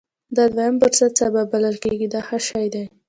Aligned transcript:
دا 0.35 0.43
دوهم 0.53 0.75
فرصت 0.81 1.11
سبا 1.19 1.41
بلل 1.51 1.75
کېږي 1.83 2.07
دا 2.13 2.21
ښه 2.27 2.37
شی 2.47 2.67
دی. 2.73 2.83